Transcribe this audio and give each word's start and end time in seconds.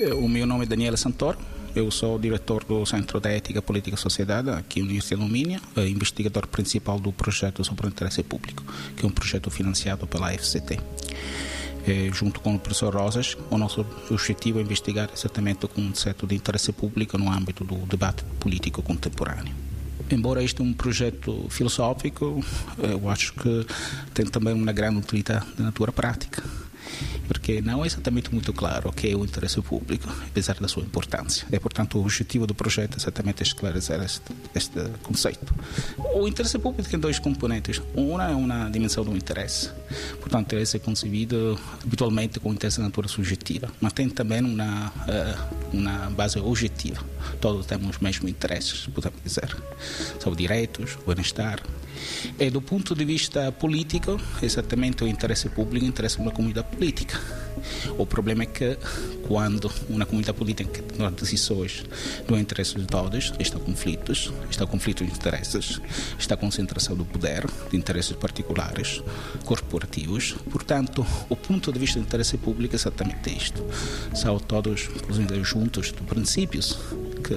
meu 0.00 0.46
nome 0.46 0.64
é 0.64 0.66
Daniela 0.66 0.96
Santoro. 0.96 1.36
Eu 1.76 1.90
sou 1.90 2.18
diretor 2.18 2.64
do 2.64 2.86
Centro 2.86 3.20
de 3.20 3.28
Ética, 3.28 3.60
Política 3.60 3.96
e 3.96 3.98
Sociedade, 3.98 4.48
aqui 4.48 4.80
na 4.80 4.86
Universidade 4.86 5.20
de 5.20 5.26
Lumínia, 5.26 5.60
investigador 5.76 6.46
principal 6.46 6.98
do 6.98 7.12
projeto 7.12 7.62
sobre 7.62 7.86
o 7.86 7.88
interesse 7.88 8.22
público, 8.22 8.64
que 8.96 9.04
é 9.04 9.08
um 9.08 9.10
projeto 9.10 9.50
financiado 9.50 10.06
pela 10.06 10.32
FCT. 10.32 10.80
É, 11.86 12.10
junto 12.14 12.40
com 12.40 12.54
o 12.54 12.58
professor 12.58 12.94
Rosas, 12.94 13.36
o 13.50 13.58
nosso 13.58 13.84
objetivo 14.10 14.58
é 14.58 14.62
investigar 14.62 15.10
exatamente 15.14 15.66
o 15.66 15.68
conceito 15.68 16.26
de 16.26 16.34
interesse 16.34 16.72
público 16.72 17.18
no 17.18 17.30
âmbito 17.30 17.62
do 17.62 17.76
debate 17.86 18.24
político 18.40 18.82
contemporâneo. 18.82 19.54
Embora 20.10 20.42
este 20.42 20.62
é 20.62 20.64
um 20.64 20.72
projeto 20.72 21.46
filosófico, 21.50 22.42
eu 22.78 23.08
acho 23.10 23.34
que 23.34 23.66
tem 24.14 24.24
também 24.24 24.54
uma 24.54 24.72
grande 24.72 24.98
utilidade 24.98 25.46
de 25.54 25.62
natura 25.62 25.92
prática 25.92 26.42
porque 27.26 27.60
não 27.60 27.84
é 27.84 27.86
exatamente 27.86 28.32
muito 28.32 28.52
claro 28.52 28.88
o 28.88 28.92
que 28.92 29.10
é 29.10 29.16
o 29.16 29.24
interesse 29.24 29.60
público, 29.60 30.08
apesar 30.26 30.54
da 30.54 30.68
sua 30.68 30.82
importância. 30.82 31.46
E, 31.50 31.58
portanto, 31.58 31.98
o 31.98 32.00
objetivo 32.00 32.46
do 32.46 32.54
projeto 32.54 32.94
é 32.94 32.96
exatamente 32.96 33.42
esclarecer 33.42 34.00
este, 34.02 34.32
este 34.54 34.80
conceito. 35.02 35.54
O 36.14 36.26
interesse 36.26 36.58
público 36.58 36.88
tem 36.88 36.98
dois 36.98 37.18
componentes. 37.18 37.80
Uma 37.94 38.30
é 38.30 38.34
uma 38.34 38.68
dimensão 38.70 39.04
do 39.04 39.16
interesse. 39.16 39.70
Portanto, 40.20 40.52
o 40.52 40.54
interesse 40.54 40.76
é 40.76 40.80
concebido 40.80 41.58
habitualmente 41.82 42.40
com 42.40 42.52
interesse 42.52 42.76
de 42.76 42.82
natura 42.82 43.08
subjetiva, 43.08 43.70
mas 43.80 43.92
tem 43.92 44.08
também 44.08 44.42
uma, 44.42 44.92
eh, 45.08 45.36
uma 45.72 46.10
base 46.10 46.38
objetiva. 46.38 47.04
Todos 47.40 47.66
temos 47.66 47.96
os 47.96 47.98
mesmos 47.98 48.30
interesses, 48.30 48.86
podemos 48.86 49.20
dizer. 49.22 49.56
São 50.18 50.34
direitos, 50.34 50.98
bem-estar, 51.06 51.60
e 52.38 52.50
do 52.50 52.60
ponto 52.60 52.94
de 52.94 53.04
vista 53.04 53.52
político, 53.52 54.20
exatamente 54.42 55.04
o 55.04 55.08
interesse 55.08 55.48
público 55.48 55.84
interessa 55.84 56.20
uma 56.20 56.30
comunidade 56.30 56.68
política. 56.90 57.18
O 57.98 58.06
problema 58.06 58.42
é 58.42 58.46
que 58.46 58.76
quando 59.28 59.70
uma 59.88 60.04
comunidade 60.06 60.36
política 60.36 60.82
toma 60.96 61.10
decisões 61.10 61.84
do 62.26 62.36
interesse 62.36 62.74
de 62.76 62.86
todos, 62.86 63.32
está 63.38 63.58
conflitos, 63.58 64.32
está 64.50 64.66
conflito 64.66 65.04
de 65.04 65.12
interesses, 65.12 65.80
está 66.18 66.36
concentração 66.36 66.96
do 66.96 67.04
poder, 67.04 67.46
de 67.70 67.76
interesses 67.76 68.16
particulares, 68.16 69.02
corporativos. 69.44 70.34
Portanto, 70.50 71.06
o 71.28 71.36
ponto 71.36 71.72
de 71.72 71.78
vista 71.78 72.00
do 72.00 72.06
interesse 72.06 72.36
público 72.38 72.74
é 72.74 72.76
exatamente 72.76 73.36
isto. 73.36 73.64
São 74.14 74.38
todos 74.38 74.88
juntos 75.44 75.86
de 75.86 76.02
princípios 76.02 76.78
que 77.22 77.36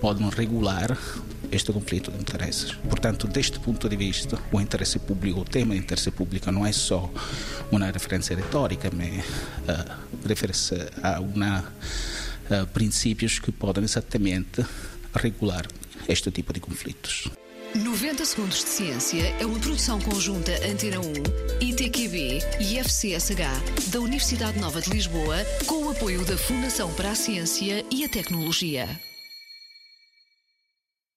podem 0.00 0.28
regular 0.30 0.96
este 1.50 1.72
conflito 1.72 2.10
de 2.10 2.18
interesses. 2.18 2.72
Portanto, 2.88 3.26
deste 3.26 3.58
ponto 3.58 3.88
de 3.88 3.96
vista, 3.96 4.38
o 4.52 4.60
interesse 4.60 4.98
público, 4.98 5.40
o 5.40 5.44
tema 5.44 5.74
de 5.74 5.80
interesse 5.80 6.10
público 6.10 6.50
não 6.50 6.66
é 6.66 6.72
só 6.72 7.10
uma 7.70 7.90
referência 7.90 8.36
retórica, 8.36 8.90
mas 8.94 9.24
uh, 9.24 10.26
refere-se 10.26 10.74
a 11.02 11.20
uma, 11.20 11.60
uh, 11.60 12.66
princípios 12.68 13.38
que 13.38 13.50
podem 13.50 13.84
exatamente 13.84 14.64
regular 15.14 15.66
este 16.08 16.30
tipo 16.30 16.52
de 16.52 16.60
conflitos. 16.60 17.30
90 17.74 18.24
Segundos 18.24 18.64
de 18.64 18.68
Ciência 18.68 19.22
é 19.38 19.46
uma 19.46 19.58
produção 19.60 20.00
conjunta 20.00 20.52
Antena 20.66 20.98
1, 20.98 21.12
ITQB 21.60 22.40
e 22.60 22.78
FCSH 22.78 23.90
da 23.92 24.00
Universidade 24.00 24.58
Nova 24.58 24.80
de 24.80 24.90
Lisboa, 24.90 25.36
com 25.66 25.84
o 25.84 25.90
apoio 25.90 26.24
da 26.24 26.36
Fundação 26.36 26.92
para 26.94 27.12
a 27.12 27.14
Ciência 27.14 27.84
e 27.88 28.04
a 28.04 28.08
Tecnologia. 28.08 28.88